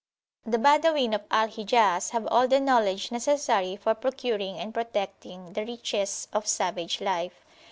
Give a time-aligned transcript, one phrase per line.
[0.47, 5.63] The Badawin of Al Hijaz have all the knowledge necessary for procuring and protecting the
[5.63, 7.45] riches of savage life.